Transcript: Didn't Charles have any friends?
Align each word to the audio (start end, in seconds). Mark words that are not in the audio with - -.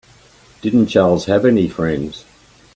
Didn't 0.63 0.87
Charles 0.87 1.25
have 1.25 1.45
any 1.45 1.67
friends? 1.67 2.25